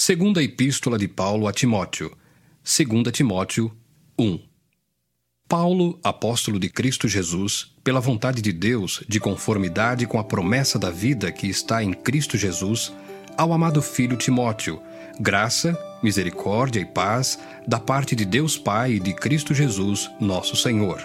Segunda 0.00 0.40
Epístola 0.40 0.96
de 0.96 1.08
Paulo 1.08 1.48
a 1.48 1.52
Timóteo. 1.52 2.16
2 2.62 3.12
Timóteo 3.12 3.76
1. 4.16 4.38
Paulo, 5.48 5.98
apóstolo 6.04 6.60
de 6.60 6.68
Cristo 6.68 7.08
Jesus, 7.08 7.74
pela 7.82 7.98
vontade 7.98 8.40
de 8.40 8.52
Deus, 8.52 9.02
de 9.08 9.18
conformidade 9.18 10.06
com 10.06 10.16
a 10.16 10.22
promessa 10.22 10.78
da 10.78 10.88
vida 10.88 11.32
que 11.32 11.48
está 11.48 11.82
em 11.82 11.92
Cristo 11.92 12.38
Jesus, 12.38 12.92
ao 13.36 13.52
amado 13.52 13.82
filho 13.82 14.16
Timóteo, 14.16 14.80
graça, 15.18 15.76
misericórdia 16.00 16.78
e 16.78 16.86
paz 16.86 17.36
da 17.66 17.80
parte 17.80 18.14
de 18.14 18.24
Deus 18.24 18.56
Pai 18.56 18.92
e 18.92 19.00
de 19.00 19.12
Cristo 19.12 19.52
Jesus, 19.52 20.08
nosso 20.20 20.54
Senhor. 20.54 21.04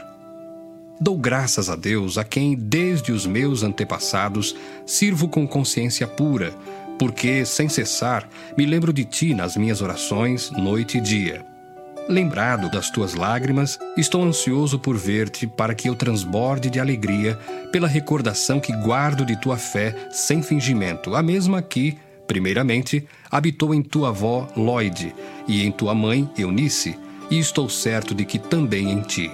Dou 1.02 1.18
graças 1.18 1.68
a 1.68 1.76
Deus 1.76 2.20
a 2.20 2.24
quem, 2.24 2.56
desde 2.56 3.12
os 3.12 3.26
meus 3.26 3.64
antepassados, 3.64 4.56
sirvo 4.86 5.28
com 5.28 5.48
consciência 5.48 6.08
pura, 6.08 6.54
porque, 7.04 7.46
sem 7.46 7.68
cessar, 7.68 8.26
me 8.58 8.66
lembro 8.66 8.94
de 8.94 9.04
ti 9.04 9.34
nas 9.34 9.58
minhas 9.58 9.82
orações, 9.82 10.50
noite 10.52 11.00
e 11.00 11.02
dia. 11.02 11.46
Lembrado 12.08 12.72
das 12.72 12.90
tuas 12.90 13.14
lágrimas, 13.14 13.78
estou 13.98 14.24
ansioso 14.24 14.80
por 14.80 14.96
ver-te 14.96 15.46
para 15.46 15.76
que 15.76 15.90
eu 15.90 15.96
transborde 15.96 16.70
de 16.70 16.80
alegria 16.80 17.38
pela 17.74 17.90
recordação 17.90 18.58
que 18.58 18.72
guardo 18.72 19.26
de 19.26 19.36
tua 19.36 19.58
fé 19.58 20.08
sem 20.12 20.42
fingimento, 20.42 21.14
a 21.14 21.22
mesma 21.22 21.62
que, 21.62 21.98
primeiramente, 22.26 23.06
habitou 23.30 23.74
em 23.74 23.82
tua 23.82 24.08
avó 24.08 24.48
Lloyd 24.56 25.14
e 25.46 25.66
em 25.66 25.74
tua 25.74 25.94
mãe 25.94 26.32
Eunice, 26.38 26.98
e 27.30 27.38
estou 27.38 27.68
certo 27.68 28.16
de 28.16 28.24
que 28.24 28.40
também 28.40 28.90
em 28.90 29.02
ti. 29.02 29.30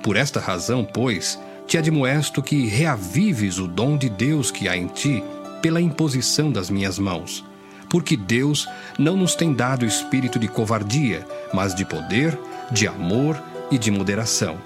Por 0.00 0.14
esta 0.14 0.38
razão, 0.38 0.84
pois, 0.84 1.40
te 1.66 1.76
admoesto 1.76 2.40
que 2.40 2.68
reavives 2.68 3.58
o 3.58 3.66
dom 3.66 3.96
de 3.96 4.08
Deus 4.08 4.52
que 4.52 4.68
há 4.68 4.76
em 4.76 4.86
ti 4.86 5.20
pela 5.60 5.80
imposição 5.80 6.50
das 6.50 6.70
minhas 6.70 6.98
mãos. 6.98 7.44
Porque 7.88 8.16
Deus 8.16 8.68
não 8.98 9.16
nos 9.16 9.34
tem 9.34 9.52
dado 9.52 9.84
espírito 9.84 10.38
de 10.38 10.46
covardia, 10.46 11.26
mas 11.52 11.74
de 11.74 11.84
poder, 11.84 12.38
de 12.70 12.86
amor 12.86 13.42
e 13.70 13.78
de 13.78 13.90
moderação. 13.90 14.58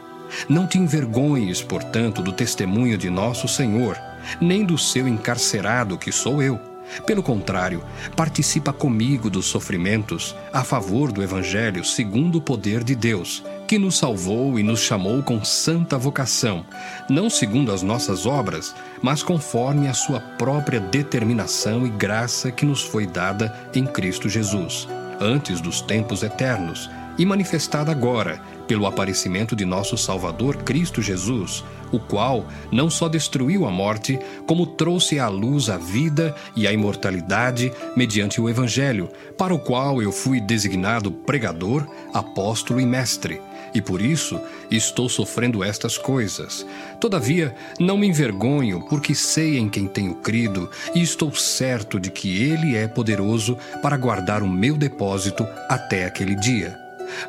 Não 0.48 0.66
te 0.66 0.78
envergonhes, 0.78 1.62
portanto, 1.62 2.22
do 2.22 2.32
testemunho 2.32 2.98
de 2.98 3.08
nosso 3.08 3.46
Senhor, 3.48 3.98
nem 4.40 4.64
do 4.64 4.76
seu 4.76 5.06
encarcerado, 5.06 5.96
que 5.96 6.12
sou 6.12 6.42
eu. 6.42 6.60
Pelo 7.06 7.22
contrário, 7.22 7.82
participa 8.14 8.72
comigo 8.72 9.30
dos 9.30 9.46
sofrimentos 9.46 10.36
a 10.52 10.62
favor 10.62 11.10
do 11.10 11.22
Evangelho 11.22 11.84
segundo 11.84 12.36
o 12.36 12.42
poder 12.42 12.84
de 12.84 12.94
Deus 12.94 13.42
que 13.74 13.78
nos 13.80 13.96
salvou 13.96 14.56
e 14.56 14.62
nos 14.62 14.78
chamou 14.78 15.20
com 15.20 15.44
santa 15.44 15.98
vocação, 15.98 16.64
não 17.10 17.28
segundo 17.28 17.72
as 17.72 17.82
nossas 17.82 18.24
obras, 18.24 18.72
mas 19.02 19.20
conforme 19.20 19.88
a 19.88 19.92
sua 19.92 20.20
própria 20.20 20.78
determinação 20.78 21.84
e 21.84 21.90
graça 21.90 22.52
que 22.52 22.64
nos 22.64 22.82
foi 22.82 23.04
dada 23.04 23.52
em 23.74 23.84
Cristo 23.84 24.28
Jesus, 24.28 24.86
antes 25.20 25.60
dos 25.60 25.80
tempos 25.80 26.22
eternos, 26.22 26.88
e 27.18 27.26
manifestada 27.26 27.90
agora 27.90 28.40
pelo 28.68 28.86
aparecimento 28.86 29.56
de 29.56 29.64
nosso 29.64 29.98
Salvador 29.98 30.58
Cristo 30.58 31.02
Jesus, 31.02 31.64
o 31.90 31.98
qual 31.98 32.46
não 32.70 32.88
só 32.88 33.08
destruiu 33.08 33.66
a 33.66 33.72
morte, 33.72 34.20
como 34.46 34.66
trouxe 34.66 35.18
à 35.18 35.28
luz 35.28 35.68
a 35.68 35.76
vida 35.76 36.32
e 36.54 36.68
a 36.68 36.72
imortalidade 36.72 37.72
mediante 37.96 38.40
o 38.40 38.48
Evangelho, 38.48 39.08
para 39.36 39.52
o 39.52 39.58
qual 39.58 40.00
eu 40.00 40.12
fui 40.12 40.40
designado 40.40 41.10
pregador, 41.10 41.84
apóstolo 42.12 42.80
e 42.80 42.86
mestre 42.86 43.40
e 43.74 43.82
por 43.82 44.00
isso 44.00 44.40
estou 44.70 45.08
sofrendo 45.08 45.64
estas 45.64 45.98
coisas. 45.98 46.64
Todavia, 47.00 47.54
não 47.80 47.98
me 47.98 48.06
envergonho, 48.06 48.86
porque 48.88 49.14
sei 49.14 49.58
em 49.58 49.68
quem 49.68 49.88
tenho 49.88 50.14
crido 50.14 50.70
e 50.94 51.02
estou 51.02 51.34
certo 51.34 51.98
de 51.98 52.10
que 52.10 52.42
Ele 52.42 52.76
é 52.76 52.86
poderoso 52.86 53.58
para 53.82 53.96
guardar 53.96 54.42
o 54.42 54.48
meu 54.48 54.76
depósito 54.76 55.44
até 55.68 56.04
aquele 56.04 56.36
dia. 56.36 56.78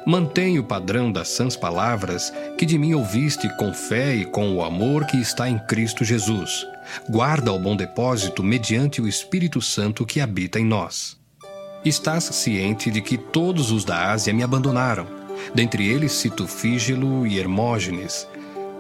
Mantenha 0.06 0.62
o 0.62 0.64
padrão 0.64 1.12
das 1.12 1.30
sãs 1.30 1.56
palavras 1.58 2.32
que 2.58 2.66
de 2.66 2.78
mim 2.78 2.94
ouviste 2.94 3.50
com 3.58 3.74
fé 3.74 4.16
e 4.16 4.26
com 4.26 4.56
o 4.56 4.64
amor 4.64 5.06
que 5.06 5.18
está 5.18 5.50
em 5.50 5.58
Cristo 5.58 6.06
Jesus. 6.06 6.66
Guarda 7.10 7.52
o 7.52 7.60
bom 7.60 7.76
depósito 7.76 8.44
mediante 8.44 9.02
o 9.02 9.08
Espírito 9.08 9.62
Santo 9.62 10.06
que 10.06 10.22
habita 10.22 10.60
em 10.60 10.66
nós. 10.66 11.18
Estás 11.84 12.24
ciente 12.24 12.90
de 12.90 13.02
que 13.02 13.18
todos 13.18 13.72
os 13.72 13.84
da 13.84 14.12
Ásia 14.12 14.34
me 14.34 14.44
abandonaram 14.44 15.25
Dentre 15.54 15.88
eles 15.88 16.12
cito 16.12 16.48
Fígelo 16.48 17.26
e 17.26 17.40
Hermógenes. 17.40 18.28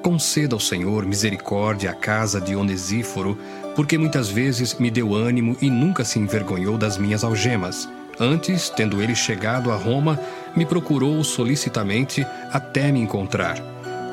Conceda 0.02 0.56
ao 0.56 0.60
Senhor 0.60 1.06
misericórdia 1.06 1.90
à 1.90 1.94
casa 1.94 2.40
de 2.40 2.56
Onesíforo, 2.56 3.38
porque 3.76 3.98
muitas 3.98 4.30
vezes 4.30 4.76
me 4.76 4.92
deu 4.92 5.16
ânimo 5.16 5.58
e 5.62 5.70
nunca 5.70 6.06
se 6.06 6.20
envergonhou 6.20 6.78
das 6.78 6.98
minhas 6.98 7.24
algemas. 7.24 7.90
Antes, 8.20 8.70
tendo 8.70 9.02
ele 9.02 9.16
chegado 9.16 9.72
a 9.72 9.76
Roma, 9.76 10.20
me 10.56 10.66
procurou 10.66 11.24
solicitamente 11.24 12.26
até 12.52 12.92
me 12.92 13.00
encontrar. 13.00 13.58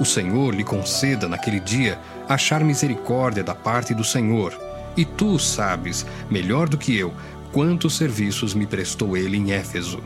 O 0.00 0.04
Senhor 0.04 0.54
lhe 0.54 0.64
conceda 0.64 1.28
naquele 1.28 1.60
dia 1.60 1.98
achar 2.28 2.64
misericórdia 2.64 3.44
da 3.44 3.54
parte 3.54 3.94
do 3.94 4.02
Senhor. 4.02 4.58
E 4.96 5.04
tu 5.04 5.38
sabes, 5.38 6.04
melhor 6.28 6.68
do 6.68 6.76
que 6.76 6.96
eu, 6.96 7.12
quantos 7.52 7.96
serviços 7.96 8.54
me 8.54 8.66
prestou 8.66 9.16
ele 9.16 9.36
em 9.36 9.52
Éfeso. 9.52 10.02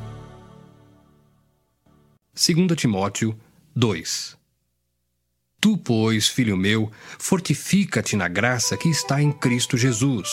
2 2.38 2.76
Timóteo 2.76 3.34
2 3.74 4.36
Tu, 5.58 5.78
pois, 5.78 6.28
filho 6.28 6.54
meu, 6.54 6.92
fortifica-te 7.18 8.14
na 8.14 8.28
graça 8.28 8.76
que 8.76 8.90
está 8.90 9.22
em 9.22 9.32
Cristo 9.32 9.78
Jesus. 9.78 10.28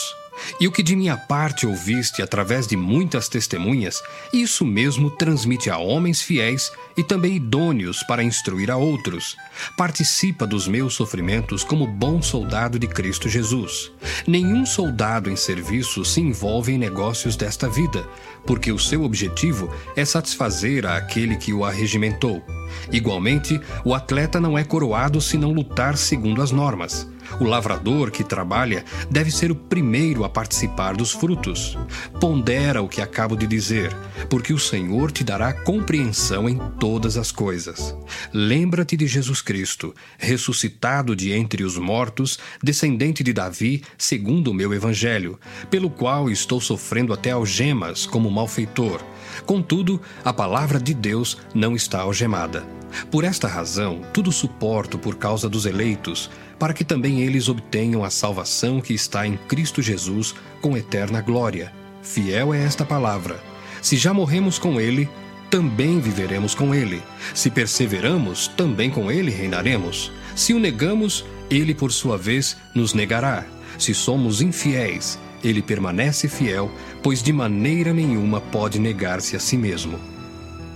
E 0.60 0.66
o 0.66 0.72
que 0.72 0.82
de 0.82 0.96
minha 0.96 1.16
parte 1.16 1.66
ouviste 1.66 2.22
através 2.22 2.66
de 2.66 2.76
muitas 2.76 3.28
testemunhas, 3.28 4.02
isso 4.32 4.64
mesmo 4.64 5.10
transmite 5.10 5.70
a 5.70 5.78
homens 5.78 6.22
fiéis 6.22 6.70
e 6.96 7.02
também 7.02 7.36
idôneos 7.36 8.02
para 8.04 8.22
instruir 8.22 8.70
a 8.70 8.76
outros. 8.76 9.36
Participa 9.76 10.46
dos 10.46 10.68
meus 10.68 10.94
sofrimentos 10.94 11.64
como 11.64 11.86
bom 11.86 12.22
soldado 12.22 12.78
de 12.78 12.86
Cristo 12.86 13.28
Jesus. 13.28 13.90
Nenhum 14.26 14.64
soldado 14.64 15.30
em 15.30 15.36
serviço 15.36 16.04
se 16.04 16.20
envolve 16.20 16.72
em 16.72 16.78
negócios 16.78 17.36
desta 17.36 17.68
vida, 17.68 18.06
porque 18.46 18.70
o 18.72 18.78
seu 18.78 19.02
objetivo 19.02 19.72
é 19.96 20.04
satisfazer 20.04 20.86
a 20.86 20.96
aquele 20.96 21.36
que 21.36 21.52
o 21.52 21.64
arregimentou. 21.64 22.42
Igualmente, 22.90 23.60
o 23.84 23.94
atleta 23.94 24.40
não 24.40 24.58
é 24.58 24.64
coroado 24.64 25.20
se 25.20 25.36
não 25.36 25.52
lutar 25.52 25.96
segundo 25.96 26.42
as 26.42 26.50
normas. 26.50 27.08
O 27.40 27.44
lavrador 27.44 28.10
que 28.10 28.22
trabalha 28.22 28.84
deve 29.10 29.30
ser 29.30 29.50
o 29.50 29.54
primeiro 29.54 30.24
a 30.24 30.28
participar 30.28 30.94
dos 30.96 31.12
frutos. 31.12 31.76
Pondera 32.20 32.82
o 32.82 32.88
que 32.88 33.00
acabo 33.00 33.36
de 33.36 33.46
dizer, 33.46 33.94
porque 34.28 34.52
o 34.52 34.58
Senhor 34.58 35.10
te 35.10 35.24
dará 35.24 35.52
compreensão 35.52 36.48
em 36.48 36.58
todas 36.78 37.16
as 37.16 37.32
coisas. 37.32 37.96
Lembra-te 38.32 38.96
de 38.96 39.06
Jesus 39.06 39.42
Cristo, 39.42 39.94
ressuscitado 40.18 41.14
de 41.16 41.32
entre 41.32 41.64
os 41.64 41.76
mortos, 41.76 42.38
descendente 42.62 43.22
de 43.22 43.32
Davi, 43.32 43.82
segundo 43.98 44.50
o 44.50 44.54
meu 44.54 44.72
evangelho, 44.72 45.38
pelo 45.70 45.90
qual 45.90 46.30
estou 46.30 46.60
sofrendo 46.60 47.12
até 47.12 47.30
algemas 47.30 48.06
como 48.06 48.30
malfeitor. 48.30 49.00
Contudo, 49.46 50.00
a 50.24 50.32
palavra 50.32 50.78
de 50.78 50.94
Deus 50.94 51.38
não 51.54 51.74
está 51.74 52.00
algemada. 52.00 52.64
Por 53.10 53.24
esta 53.24 53.48
razão, 53.48 54.00
tudo 54.12 54.30
suporto 54.32 54.98
por 54.98 55.16
causa 55.16 55.48
dos 55.48 55.66
eleitos, 55.66 56.30
para 56.58 56.72
que 56.72 56.84
também 56.84 57.20
eles 57.22 57.48
obtenham 57.48 58.04
a 58.04 58.10
salvação 58.10 58.80
que 58.80 58.94
está 58.94 59.26
em 59.26 59.36
Cristo 59.36 59.82
Jesus 59.82 60.34
com 60.60 60.76
eterna 60.76 61.20
glória. 61.20 61.72
Fiel 62.02 62.54
é 62.54 62.62
esta 62.62 62.84
palavra. 62.84 63.42
Se 63.82 63.96
já 63.96 64.14
morremos 64.14 64.58
com 64.58 64.80
ele, 64.80 65.08
também 65.50 66.00
viveremos 66.00 66.54
com 66.54 66.74
ele. 66.74 67.02
Se 67.34 67.50
perseveramos, 67.50 68.48
também 68.48 68.90
com 68.90 69.10
ele 69.10 69.30
reinaremos. 69.30 70.10
Se 70.34 70.52
o 70.52 70.58
negamos, 70.58 71.24
ele 71.50 71.74
por 71.74 71.92
sua 71.92 72.18
vez 72.18 72.56
nos 72.74 72.94
negará. 72.94 73.44
Se 73.78 73.94
somos 73.94 74.40
infiéis, 74.40 75.18
ele 75.42 75.62
permanece 75.62 76.28
fiel, 76.28 76.70
pois 77.02 77.22
de 77.22 77.32
maneira 77.32 77.92
nenhuma 77.92 78.40
pode 78.40 78.78
negar-se 78.78 79.36
a 79.36 79.40
si 79.40 79.56
mesmo. 79.56 80.13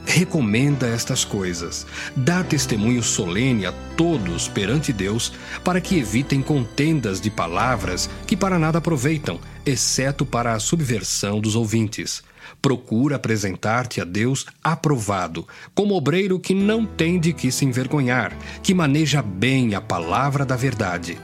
Recomenda 0.09 0.87
estas 0.87 1.23
coisas, 1.23 1.87
dá 2.17 2.43
testemunho 2.43 3.03
solene 3.03 3.67
a 3.67 3.73
todos 3.95 4.49
perante 4.49 4.91
Deus, 4.91 5.33
para 5.63 5.83
que 5.83 5.99
evitem 5.99 6.41
contendas 6.41 7.21
de 7.21 7.31
palavras 7.31 8.09
que 8.27 8.35
para 8.35 8.59
nada 8.59 8.79
aproveitam, 8.79 9.39
exceto 9.67 10.25
para 10.25 10.55
a 10.55 10.59
subversão 10.59 11.41
dos 11.41 11.55
ouvintes. 11.55 12.23
Procura 12.63 13.17
apresentar-te 13.17 14.01
a 14.01 14.05
Deus 14.05 14.47
aprovado, 14.65 15.47
como 15.75 15.95
obreiro 15.95 16.41
que 16.41 16.55
não 16.55 16.87
tem 16.87 17.21
de 17.21 17.35
que 17.35 17.53
se 17.53 17.67
envergonhar, 17.67 18.35
que 18.63 18.73
maneja 18.73 19.21
bem 19.21 19.75
a 19.75 19.81
palavra 19.81 20.47
da 20.47 20.57
verdade. 20.57 21.19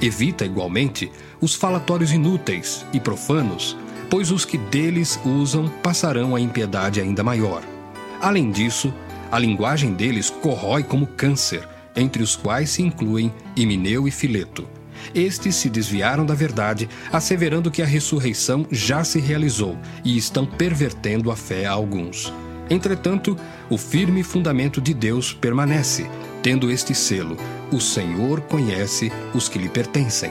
Evita 0.00 0.44
igualmente 0.44 1.10
os 1.40 1.56
falatórios 1.56 2.12
inúteis 2.12 2.86
e 2.92 3.00
profanos, 3.00 3.76
pois 4.08 4.30
os 4.30 4.44
que 4.44 4.56
deles 4.56 5.18
usam 5.24 5.68
passarão 5.82 6.36
a 6.36 6.40
impiedade 6.40 7.00
ainda 7.00 7.24
maior. 7.24 7.69
Além 8.20 8.50
disso, 8.50 8.92
a 9.30 9.38
linguagem 9.38 9.94
deles 9.94 10.28
corrói 10.28 10.82
como 10.82 11.06
câncer, 11.06 11.66
entre 11.96 12.22
os 12.22 12.36
quais 12.36 12.70
se 12.70 12.82
incluem 12.82 13.32
Himeneu 13.56 14.06
e 14.06 14.10
Fileto. 14.10 14.68
Estes 15.14 15.56
se 15.56 15.70
desviaram 15.70 16.26
da 16.26 16.34
verdade, 16.34 16.88
asseverando 17.10 17.70
que 17.70 17.82
a 17.82 17.86
ressurreição 17.86 18.66
já 18.70 19.02
se 19.02 19.18
realizou 19.18 19.78
e 20.04 20.16
estão 20.16 20.44
pervertendo 20.44 21.30
a 21.30 21.36
fé 21.36 21.66
a 21.66 21.72
alguns. 21.72 22.32
Entretanto, 22.68 23.36
o 23.68 23.76
firme 23.76 24.22
fundamento 24.22 24.80
de 24.80 24.94
Deus 24.94 25.32
permanece, 25.32 26.08
tendo 26.42 26.70
este 26.70 26.94
selo: 26.94 27.36
o 27.72 27.80
Senhor 27.80 28.42
conhece 28.42 29.10
os 29.34 29.48
que 29.48 29.58
lhe 29.58 29.68
pertencem. 29.68 30.30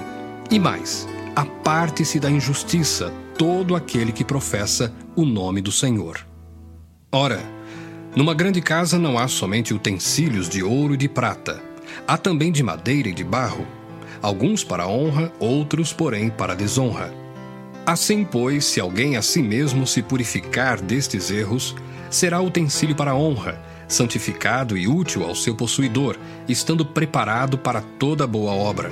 E 0.50 0.60
mais, 0.60 1.08
aparte-se 1.36 2.20
da 2.20 2.30
injustiça 2.30 3.12
todo 3.38 3.76
aquele 3.76 4.12
que 4.12 4.24
professa 4.24 4.94
o 5.16 5.26
nome 5.26 5.62
do 5.62 5.72
Senhor. 5.72 6.26
Ora, 7.12 7.42
numa 8.16 8.34
grande 8.34 8.62
casa 8.62 8.98
não 8.98 9.18
há 9.18 9.28
somente 9.28 9.74
utensílios 9.74 10.50
de 10.50 10.64
ouro 10.64 10.94
e 10.94 10.98
de 10.98 11.08
prata, 11.08 11.62
há 12.08 12.18
também 12.18 12.52
de 12.52 12.64
madeira 12.64 13.10
e 13.10 13.14
de 13.14 13.24
barro, 13.24 13.66
alguns 14.22 14.64
para 14.64 14.88
honra, 14.88 15.32
outros, 15.40 15.94
porém, 15.94 16.30
para 16.30 16.56
desonra. 16.56 17.14
Assim, 17.86 18.24
pois, 18.24 18.66
se 18.66 18.80
alguém 18.80 19.16
a 19.16 19.22
si 19.22 19.42
mesmo 19.42 19.88
se 19.88 20.02
purificar 20.02 20.82
destes 20.82 21.32
erros, 21.32 21.76
será 22.10 22.42
utensílio 22.42 22.96
para 22.96 23.16
honra, 23.16 23.62
santificado 23.88 24.78
e 24.78 24.88
útil 24.88 25.24
ao 25.24 25.36
seu 25.36 25.56
possuidor, 25.56 26.18
estando 26.48 26.86
preparado 26.86 27.58
para 27.58 27.82
toda 27.82 28.28
boa 28.28 28.52
obra. 28.52 28.92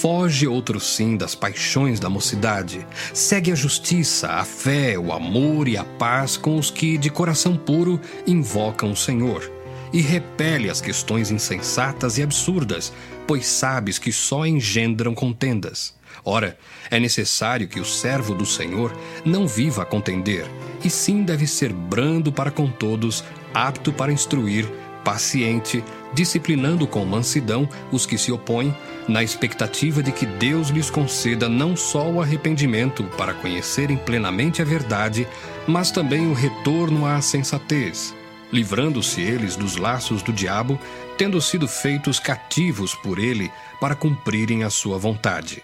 Foge 0.00 0.46
outro 0.46 0.78
sim 0.78 1.16
das 1.16 1.34
paixões 1.34 1.98
da 1.98 2.10
mocidade. 2.10 2.86
Segue 3.14 3.50
a 3.50 3.54
justiça, 3.54 4.28
a 4.28 4.44
fé, 4.44 4.98
o 4.98 5.10
amor 5.10 5.68
e 5.68 5.76
a 5.78 5.84
paz 5.84 6.36
com 6.36 6.58
os 6.58 6.70
que, 6.70 6.98
de 6.98 7.08
coração 7.08 7.56
puro, 7.56 7.98
invocam 8.26 8.90
o 8.90 8.96
Senhor. 8.96 9.50
E 9.94 10.02
repele 10.02 10.68
as 10.68 10.82
questões 10.82 11.30
insensatas 11.30 12.18
e 12.18 12.22
absurdas, 12.22 12.92
pois 13.26 13.46
sabes 13.46 13.98
que 13.98 14.12
só 14.12 14.44
engendram 14.44 15.14
contendas. 15.14 15.94
Ora, 16.22 16.58
é 16.90 17.00
necessário 17.00 17.66
que 17.66 17.80
o 17.80 17.84
servo 17.84 18.34
do 18.34 18.44
Senhor 18.44 18.94
não 19.24 19.48
viva 19.48 19.82
a 19.82 19.86
contender, 19.86 20.44
e 20.84 20.90
sim 20.90 21.22
deve 21.22 21.46
ser 21.46 21.72
brando 21.72 22.30
para 22.30 22.50
com 22.50 22.70
todos, 22.70 23.24
apto 23.54 23.92
para 23.92 24.12
instruir, 24.12 24.68
paciente, 25.06 25.84
disciplinando 26.12 26.84
com 26.84 27.04
mansidão 27.04 27.68
os 27.92 28.04
que 28.04 28.18
se 28.18 28.32
opõem, 28.32 28.76
na 29.06 29.22
expectativa 29.22 30.02
de 30.02 30.10
que 30.10 30.26
Deus 30.26 30.70
lhes 30.70 30.90
conceda 30.90 31.48
não 31.48 31.76
só 31.76 32.10
o 32.10 32.20
arrependimento 32.20 33.04
para 33.16 33.32
conhecerem 33.32 33.96
plenamente 33.96 34.60
a 34.60 34.64
verdade, 34.64 35.28
mas 35.64 35.92
também 35.92 36.26
o 36.26 36.32
retorno 36.34 37.06
à 37.06 37.20
sensatez, 37.20 38.12
livrando-se 38.52 39.20
eles 39.20 39.54
dos 39.54 39.76
laços 39.76 40.24
do 40.24 40.32
diabo, 40.32 40.76
tendo 41.16 41.40
sido 41.40 41.68
feitos 41.68 42.18
cativos 42.18 42.92
por 42.96 43.20
ele 43.20 43.48
para 43.80 43.94
cumprirem 43.94 44.64
a 44.64 44.70
sua 44.70 44.98
vontade. 44.98 45.62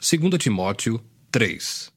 2 0.00 0.38
Timóteo 0.38 1.02
3 1.32 1.90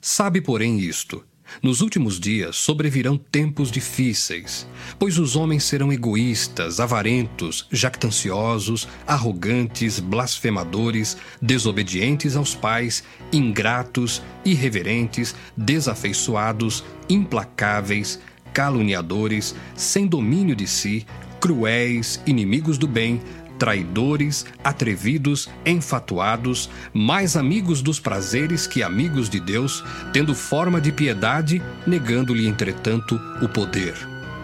Sabe, 0.00 0.40
porém, 0.40 0.80
isto 0.80 1.24
nos 1.60 1.80
últimos 1.80 2.20
dias 2.20 2.56
sobrevirão 2.56 3.16
tempos 3.16 3.70
difíceis, 3.70 4.66
pois 4.98 5.18
os 5.18 5.34
homens 5.34 5.64
serão 5.64 5.92
egoístas, 5.92 6.78
avarentos, 6.78 7.66
jactanciosos, 7.70 8.88
arrogantes, 9.06 9.98
blasfemadores, 9.98 11.16
desobedientes 11.40 12.36
aos 12.36 12.54
pais, 12.54 13.02
ingratos, 13.32 14.22
irreverentes, 14.44 15.34
desafeiçoados, 15.56 16.84
implacáveis, 17.08 18.20
caluniadores, 18.52 19.54
sem 19.74 20.06
domínio 20.06 20.54
de 20.54 20.66
si, 20.66 21.06
cruéis, 21.40 22.20
inimigos 22.24 22.78
do 22.78 22.86
bem, 22.86 23.20
traidores, 23.62 24.44
atrevidos, 24.64 25.48
enfatuados, 25.64 26.68
mais 26.92 27.36
amigos 27.36 27.80
dos 27.80 28.00
prazeres 28.00 28.66
que 28.66 28.82
amigos 28.82 29.30
de 29.30 29.38
Deus, 29.38 29.84
tendo 30.12 30.34
forma 30.34 30.80
de 30.80 30.90
piedade, 30.90 31.62
negando-lhe, 31.86 32.48
entretanto, 32.48 33.14
o 33.40 33.48
poder. 33.48 33.94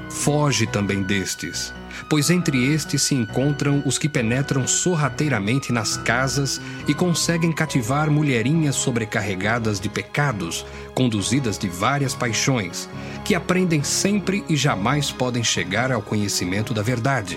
Foge 0.08 0.68
também 0.68 1.02
destes, 1.02 1.74
pois 2.08 2.30
entre 2.30 2.72
estes 2.72 3.02
se 3.02 3.16
encontram 3.16 3.82
os 3.84 3.98
que 3.98 4.08
penetram 4.08 4.68
sorrateiramente 4.68 5.72
nas 5.72 5.96
casas 5.96 6.60
e 6.86 6.94
conseguem 6.94 7.50
cativar 7.50 8.08
mulherinhas 8.08 8.76
sobrecarregadas 8.76 9.80
de 9.80 9.88
pecados, 9.88 10.64
conduzidas 10.94 11.58
de 11.58 11.68
várias 11.68 12.14
paixões, 12.14 12.88
que 13.24 13.34
aprendem 13.34 13.82
sempre 13.82 14.44
e 14.48 14.54
jamais 14.54 15.10
podem 15.10 15.42
chegar 15.42 15.90
ao 15.90 16.00
conhecimento 16.00 16.72
da 16.72 16.82
verdade. 16.82 17.36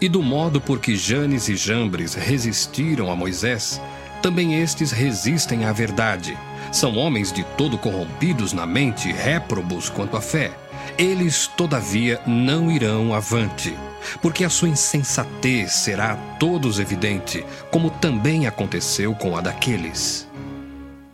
E 0.00 0.08
do 0.08 0.22
modo 0.22 0.60
por 0.60 0.78
que 0.78 0.96
Janes 0.96 1.48
e 1.48 1.56
Jambres 1.56 2.14
resistiram 2.14 3.10
a 3.10 3.16
Moisés, 3.16 3.80
também 4.22 4.60
estes 4.60 4.90
resistem 4.90 5.64
à 5.64 5.72
verdade. 5.72 6.36
São 6.72 6.96
homens 6.96 7.32
de 7.32 7.42
todo 7.56 7.78
corrompidos 7.78 8.52
na 8.52 8.66
mente, 8.66 9.10
réprobos 9.10 9.88
quanto 9.88 10.16
à 10.16 10.20
fé. 10.20 10.52
Eles, 10.98 11.46
todavia, 11.46 12.20
não 12.26 12.70
irão 12.70 13.14
avante, 13.14 13.74
porque 14.20 14.44
a 14.44 14.50
sua 14.50 14.68
insensatez 14.68 15.72
será 15.72 16.12
a 16.12 16.16
todos 16.36 16.78
evidente, 16.78 17.44
como 17.70 17.90
também 17.90 18.46
aconteceu 18.46 19.14
com 19.14 19.36
a 19.36 19.40
daqueles. 19.40 20.28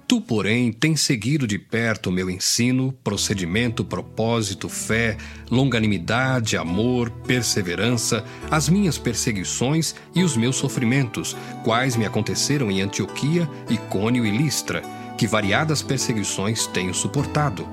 Tu, 0.08 0.20
porém, 0.20 0.70
tens 0.73 1.00
seguido 1.00 1.49
de 1.49 1.58
perto 1.58 2.11
o 2.11 2.12
meu 2.12 2.31
ensino, 2.31 2.93
procedimento, 3.03 3.85
propósito, 3.85 4.69
fé, 4.69 5.17
longanimidade, 5.50 6.56
amor, 6.56 7.11
perseverança, 7.11 8.25
as 8.49 8.69
minhas 8.69 8.99
perseguições 8.99 9.97
e 10.14 10.23
os 10.23 10.37
meus 10.37 10.55
sofrimentos, 10.56 11.37
quais 11.64 11.97
me 11.97 12.06
aconteceram 12.06 12.70
em 12.70 12.82
Antioquia, 12.82 13.50
Icônio 13.69 14.25
e 14.25 14.31
Listra, 14.31 14.81
que 15.19 15.26
variadas 15.26 15.82
perseguições 15.82 16.69
tenho 16.69 16.94
suportado. 16.94 17.66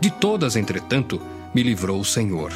De 0.00 0.10
todas, 0.10 0.56
entretanto, 0.56 1.20
me 1.54 1.62
livrou 1.62 2.00
o 2.00 2.04
Senhor. 2.04 2.54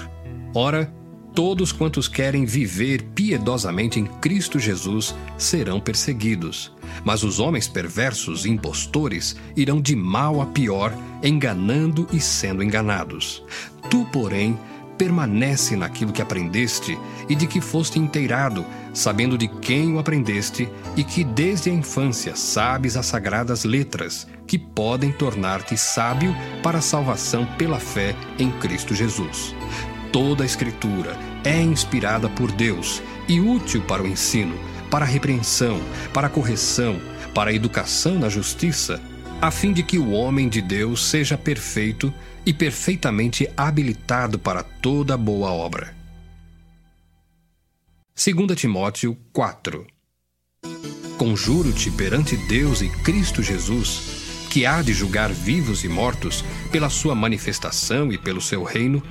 Ora, 0.54 0.90
Todos 1.34 1.70
quantos 1.70 2.08
querem 2.08 2.44
viver 2.44 3.02
piedosamente 3.14 4.00
em 4.00 4.04
Cristo 4.04 4.58
Jesus 4.58 5.14
serão 5.38 5.80
perseguidos, 5.80 6.72
mas 7.04 7.22
os 7.22 7.38
homens 7.38 7.68
perversos 7.68 8.44
e 8.44 8.50
impostores 8.50 9.37
irão 9.56 9.80
de 9.80 9.94
mal 9.94 10.40
a 10.40 10.46
pior, 10.46 10.92
enganando 11.22 12.06
e 12.12 12.20
sendo 12.20 12.62
enganados. 12.62 13.42
Tu, 13.88 14.04
porém, 14.12 14.58
permanece 14.99 15.76
naquilo 15.76 16.12
que 16.12 16.20
aprendeste 16.20 16.99
e 17.26 17.34
de 17.34 17.46
que 17.46 17.60
foste 17.60 17.99
inteirado, 17.99 18.66
sabendo 18.92 19.38
de 19.38 19.49
quem 19.49 19.94
o 19.94 19.99
aprendeste 19.99 20.68
e 20.94 21.02
que 21.02 21.25
desde 21.25 21.70
a 21.70 21.72
infância 21.72 22.37
sabes 22.37 22.99
as 22.99 23.06
sagradas 23.06 23.64
letras, 23.64 24.26
que 24.46 24.58
podem 24.58 25.10
tornar-te 25.10 25.75
sábio 25.78 26.37
para 26.62 26.78
a 26.78 26.82
salvação 26.82 27.46
pela 27.56 27.78
fé 27.78 28.14
em 28.38 28.50
Cristo 28.50 28.94
Jesus. 28.94 29.54
Toda 30.12 30.43
a 30.43 30.47
Escritura 30.47 31.17
é 31.45 31.62
inspirada 31.62 32.29
por 32.29 32.50
Deus 32.50 33.00
e 33.29 33.40
útil 33.40 33.83
para 33.83 34.02
o 34.02 34.07
ensino, 34.07 34.59
para 34.90 35.05
a 35.05 35.09
repreensão, 35.09 35.81
para 36.12 36.26
a 36.26 36.31
correção, 36.31 37.00
para 37.33 37.50
a 37.50 37.55
educação 37.55 38.19
na 38.19 38.29
justiça, 38.29 39.00
a 39.40 39.52
fim 39.52 39.73
de 39.73 39.85
que 39.85 39.99
o 39.99 40.11
homem 40.11 40.49
de 40.49 40.61
Deus 40.61 41.07
seja 41.07 41.38
perfeito 41.38 42.12
e 42.45 42.52
perfeitamente 42.52 43.49
habilitado 43.57 44.37
para 44.37 44.64
toda 44.64 45.17
boa 45.17 45.50
obra. 45.50 45.95
2 48.17 48.59
Timóteo 48.59 49.17
4 49.33 49.87
Conjuro-te 51.17 51.90
perante 51.90 52.37
Deus 52.37 52.83
e 52.83 52.88
Cristo 52.88 53.43
Jesus, 53.43 54.47
que 54.50 54.67
há 54.67 54.83
de 54.83 54.93
julgar 54.93 55.31
vivos 55.31 55.85
e 55.85 55.88
mortos 55.88 56.45
pela 56.73 56.90
sua 56.90 57.14
manifestação 57.14 58.11
e 58.11 58.19
pelo 58.19 58.40
seu 58.40 58.64
reino, 58.64 59.02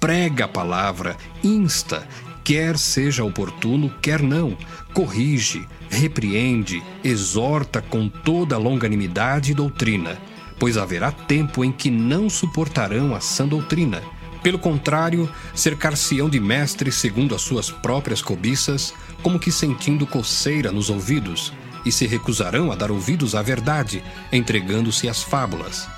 prega 0.00 0.44
a 0.44 0.48
palavra, 0.48 1.16
insta, 1.42 2.06
quer 2.44 2.78
seja 2.78 3.24
oportuno, 3.24 3.92
quer 4.00 4.22
não, 4.22 4.56
corrige, 4.92 5.66
repreende, 5.90 6.82
exorta 7.04 7.82
com 7.82 8.08
toda 8.08 8.56
longanimidade 8.58 9.52
e 9.52 9.54
doutrina. 9.54 10.18
pois 10.58 10.76
haverá 10.76 11.12
tempo 11.12 11.64
em 11.64 11.70
que 11.70 11.90
não 11.90 12.28
suportarão 12.28 13.14
a 13.14 13.20
sã 13.20 13.46
doutrina. 13.46 14.02
Pelo 14.42 14.58
contrário, 14.58 15.30
cercar-se-ão 15.54 16.28
de 16.28 16.40
mestres 16.40 16.96
segundo 16.96 17.34
as 17.34 17.42
suas 17.42 17.70
próprias 17.70 18.22
cobiças, 18.22 18.94
como 19.22 19.38
que 19.38 19.50
sentindo 19.50 20.06
coceira 20.06 20.70
nos 20.72 20.90
ouvidos, 20.90 21.52
e 21.84 21.92
se 21.92 22.06
recusarão 22.06 22.70
a 22.70 22.74
dar 22.74 22.90
ouvidos 22.90 23.34
à 23.34 23.42
verdade, 23.42 24.02
entregando-se 24.32 25.08
às 25.08 25.22
fábulas. 25.22 25.88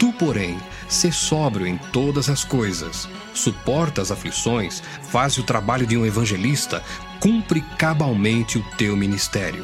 Tu, 0.00 0.10
porém, 0.14 0.58
sê 0.88 1.12
sóbrio 1.12 1.66
em 1.66 1.76
todas 1.76 2.30
as 2.30 2.42
coisas, 2.42 3.06
suporta 3.34 4.00
as 4.00 4.10
aflições, 4.10 4.82
faz 5.02 5.36
o 5.36 5.42
trabalho 5.42 5.86
de 5.86 5.94
um 5.94 6.06
evangelista, 6.06 6.82
cumpre 7.20 7.60
cabalmente 7.76 8.56
o 8.56 8.64
teu 8.78 8.96
ministério. 8.96 9.62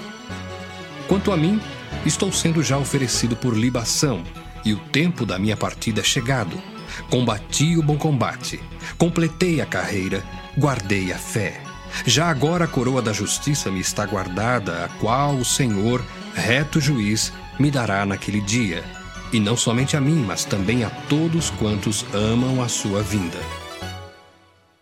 Quanto 1.09 1.33
a 1.33 1.39
mim, 1.39 1.59
estou 2.05 2.31
sendo 2.31 2.63
já 2.63 2.77
oferecido 2.77 3.35
por 3.35 3.57
libação, 3.57 4.23
e 4.63 4.75
o 4.75 4.77
tempo 4.77 5.25
da 5.25 5.39
minha 5.39 5.57
partida 5.57 6.03
é 6.03 6.05
chegado. 6.05 6.63
Combati 7.09 7.75
o 7.79 7.83
bom 7.83 7.97
combate, 7.97 8.61
completei 8.99 9.63
a 9.63 9.67
carreira, 9.67 10.23
guardei 10.59 11.15
a 11.15 11.19
fé. 11.19 11.63
Já 12.05 12.29
agora 12.29 12.67
a 12.67 12.69
coroa 12.69 13.01
da 13.01 13.13
justiça 13.15 13.71
me 13.71 13.81
está 13.81 14.05
guardada, 14.05 14.85
a 14.85 14.89
qual 15.01 15.35
o 15.35 15.47
Senhor, 15.47 16.05
reto 16.35 16.79
juiz, 16.79 17.33
me 17.59 17.71
dará 17.71 18.05
naquele 18.05 18.43
dia, 18.43 18.85
e 19.33 19.41
não 19.41 19.57
somente 19.57 19.97
a 19.97 20.01
mim, 20.01 20.25
mas 20.27 20.45
também 20.45 20.85
a 20.85 20.91
todos 20.91 21.51
quantos 21.51 22.05
amam 22.13 22.63
a 22.63 22.69
sua 22.69 23.03
vinda. 23.03 23.39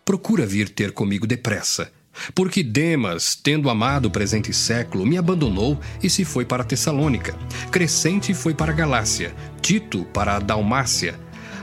Procura 0.03 0.45
vir 0.45 0.69
ter 0.69 0.91
comigo 0.91 1.25
depressa, 1.25 1.91
porque 2.33 2.63
Demas, 2.63 3.35
tendo 3.35 3.69
amado 3.69 4.05
o 4.05 4.11
presente 4.11 4.53
século, 4.53 5.05
me 5.05 5.17
abandonou 5.17 5.79
e 6.01 6.09
se 6.09 6.23
foi 6.23 6.45
para 6.45 6.63
Tessalônica. 6.63 7.35
Crescente 7.71 8.33
foi 8.33 8.53
para 8.53 8.71
Galácia, 8.71 9.35
Tito 9.61 10.05
para 10.05 10.35
a 10.35 10.39
Dalmácia. 10.39 11.19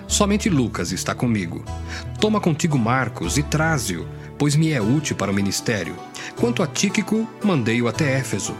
Somente 0.07 0.51
Lucas 0.51 0.93
está 0.93 1.15
comigo. 1.15 1.65
Toma 2.21 2.41
contigo 2.41 2.79
Marcos 2.79 3.39
e 3.39 3.43
traze-o, 3.43 4.07
pois 4.37 4.57
me 4.57 4.73
é 4.73 4.81
útil 4.81 5.17
para 5.17 5.31
o 5.31 5.35
ministério. 5.35 5.97
Quanto 6.37 6.62
a 6.62 6.67
Tíquico, 6.67 7.27
mandei-o 7.43 7.89
até 7.89 8.19
Éfeso. 8.19 8.55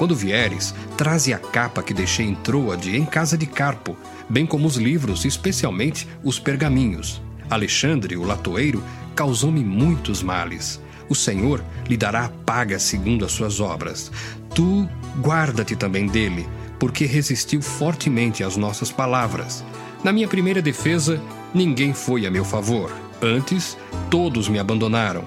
Quando 0.00 0.16
vieres, 0.16 0.74
traze 0.96 1.32
a 1.32 1.38
capa 1.38 1.82
que 1.82 1.92
deixei 1.92 2.26
em 2.26 2.34
Troade, 2.34 2.96
em 2.96 3.04
casa 3.04 3.36
de 3.36 3.44
Carpo, 3.44 3.96
bem 4.28 4.46
como 4.46 4.66
os 4.66 4.76
livros, 4.76 5.24
especialmente 5.24 6.08
os 6.24 6.40
pergaminhos. 6.40 7.20
Alexandre, 7.50 8.16
o 8.16 8.24
latoeiro, 8.24 8.82
causou-me 9.14 9.62
muitos 9.62 10.22
males 10.22 10.80
o 11.10 11.14
Senhor 11.14 11.62
lhe 11.88 11.96
dará 11.96 12.26
a 12.26 12.28
paga 12.28 12.78
segundo 12.78 13.24
as 13.24 13.32
suas 13.32 13.58
obras. 13.58 14.12
Tu 14.54 14.88
guarda-te 15.20 15.74
também 15.74 16.06
dele, 16.06 16.48
porque 16.78 17.04
resistiu 17.04 17.60
fortemente 17.60 18.44
às 18.44 18.56
nossas 18.56 18.92
palavras. 18.92 19.64
Na 20.04 20.12
minha 20.12 20.28
primeira 20.28 20.62
defesa, 20.62 21.20
ninguém 21.52 21.92
foi 21.92 22.26
a 22.26 22.30
meu 22.30 22.44
favor. 22.44 22.92
Antes, 23.20 23.76
todos 24.08 24.48
me 24.48 24.60
abandonaram. 24.60 25.26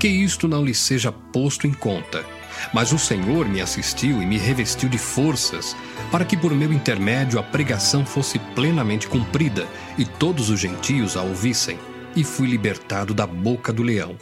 Que 0.00 0.08
isto 0.08 0.48
não 0.48 0.64
lhe 0.64 0.74
seja 0.74 1.12
posto 1.12 1.64
em 1.64 1.72
conta. 1.72 2.24
Mas 2.72 2.92
o 2.92 2.98
Senhor 2.98 3.48
me 3.48 3.60
assistiu 3.60 4.22
e 4.22 4.26
me 4.26 4.38
revestiu 4.38 4.88
de 4.88 4.98
forças, 4.98 5.76
para 6.10 6.24
que 6.24 6.36
por 6.36 6.54
meu 6.54 6.72
intermédio 6.72 7.38
a 7.38 7.42
pregação 7.42 8.04
fosse 8.04 8.38
plenamente 8.38 9.08
cumprida 9.08 9.66
e 9.96 10.04
todos 10.04 10.50
os 10.50 10.60
gentios 10.60 11.16
a 11.16 11.22
ouvissem. 11.22 11.78
E 12.14 12.24
fui 12.24 12.48
libertado 12.48 13.14
da 13.14 13.26
boca 13.26 13.72
do 13.72 13.82
leão. 13.82 14.16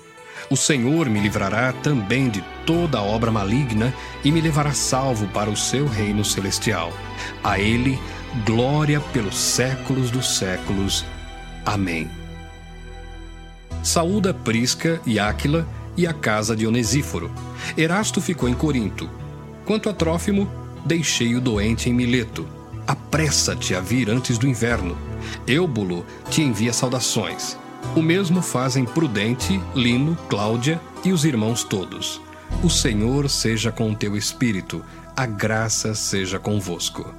O 0.51 0.57
Senhor 0.57 1.09
me 1.11 1.21
livrará 1.21 1.73
também 1.73 2.29
de 2.29 2.43
toda 2.65 3.03
obra 3.03 3.31
maligna 3.31 3.93
e 4.25 4.31
me 4.31 4.41
levará 4.41 4.73
salvo 4.73 5.27
para 5.29 5.51
o 5.51 5.57
seu 5.57 5.87
reino 5.87 6.25
celestial. 6.25 6.93
A 7.43 7.59
Ele, 7.59 7.99
glória 8.47 9.01
pelos 9.13 9.37
séculos 9.37 10.11
dos 10.11 10.39
séculos. 10.39 11.05
Amém. 11.67 12.09
Saúda 13.83 14.33
Prisca 14.33 15.01
e 15.07 15.19
Áquila 15.19 15.67
e 15.97 16.07
a 16.07 16.13
casa 16.13 16.57
de 16.57 16.67
Onesíforo. 16.67 17.31
Erasto 17.77 18.21
ficou 18.21 18.49
em 18.49 18.55
Corinto. 18.55 19.09
Quanto 19.65 19.89
a 19.89 19.93
Trófimo, 19.93 20.51
deixei-o 20.85 21.41
doente 21.41 21.89
em 21.89 21.93
Mileto. 21.93 22.49
Apressa-te 22.87 23.75
a 23.75 23.81
vir 23.81 24.09
antes 24.09 24.39
do 24.39 24.47
inverno. 24.47 24.97
Eubulo 25.47 26.07
te 26.31 26.43
envia 26.43 26.73
saudações. 26.73 27.59
O 27.95 28.03
mesmo 28.03 28.43
fazem 28.43 28.85
Prudente, 28.85 29.61
Lino, 29.75 30.17
Cláudia 30.29 30.81
e 31.05 31.13
os 31.13 31.25
irmãos 31.25 31.63
todos. 31.63 32.21
O 32.63 32.71
Senhor 32.71 33.29
seja 33.29 33.71
com 33.71 33.91
o 33.91 33.95
teu 33.95 34.17
espírito, 34.17 34.85
a 35.17 35.27
graça 35.27 35.95
seja 35.95 36.39
convosco. 36.39 37.15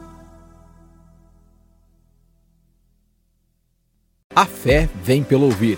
A 4.35 4.45
fé 4.45 4.89
vem 5.03 5.23
pelo 5.23 5.45
ouvir. 5.45 5.77